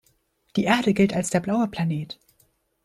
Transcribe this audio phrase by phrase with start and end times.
[0.55, 2.17] Die Erde gilt als der „blaue Planet“.